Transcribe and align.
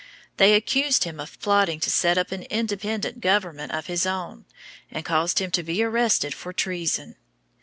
They 0.37 0.55
accused 0.55 1.03
him 1.03 1.19
of 1.19 1.39
plotting 1.41 1.79
to 1.81 1.91
set 1.91 2.17
up 2.17 2.31
an 2.31 2.41
independent 2.49 3.21
government 3.21 3.71
of 3.71 3.85
his 3.85 4.07
own, 4.07 4.45
and 4.89 5.05
caused 5.05 5.37
him 5.37 5.51
to 5.51 5.61
be 5.61 5.83
arrested 5.83 6.33
for 6.33 6.51
treason. 6.51 7.17